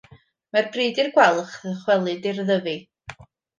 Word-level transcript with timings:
Mae'n 0.55 0.69
bryd 0.77 1.01
i'r 1.03 1.11
gwalch 1.19 1.53
ddychwelyd 1.67 2.27
i'r 2.33 2.43
Ddyfi. 2.51 2.77